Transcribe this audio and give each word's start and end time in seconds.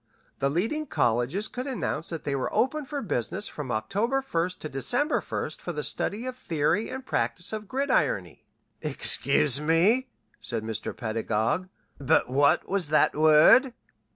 The 0.39 0.49
leading 0.49 0.87
colleges 0.87 1.47
could 1.47 1.67
announce 1.67 2.09
that 2.09 2.23
they 2.23 2.35
were 2.35 2.51
open 2.51 2.85
for 2.85 3.03
business 3.03 3.47
from 3.47 3.71
October 3.71 4.23
1st 4.23 4.57
to 4.57 4.67
December 4.69 5.21
1st 5.21 5.61
for 5.61 5.71
the 5.73 5.83
study 5.83 6.25
of 6.25 6.33
the 6.33 6.41
Theory 6.41 6.89
and 6.89 7.05
Practice 7.05 7.53
of 7.53 7.67
Gridirony" 7.67 8.43
"Excuse 8.81 9.61
me," 9.61 10.09
said 10.39 10.63
Mr. 10.63 10.97
Pedagog. 10.97 11.69
"But 11.99 12.27
what 12.31 12.67
was 12.67 12.89
that 12.89 13.13
word?" 13.15 13.75